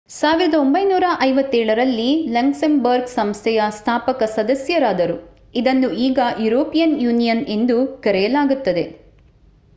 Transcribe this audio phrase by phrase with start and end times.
[0.11, 2.07] 1957 ರಲ್ಲಿ
[2.31, 5.17] ಲಕ್ಸೆಂಬರ್ಗ್ ಸಂಸ್ಥೆಯ ಸ್ಥಾಪಕ ಸದಸ್ಯರಾದರು
[5.55, 7.77] ಇದನ್ನು ಈಗ ಯುರೋಪಿಯನ್ ಯೂನಿಯನ್ ಎಂದು
[8.01, 8.85] ಕರೆಯಲಾಗುತ್ತದೆ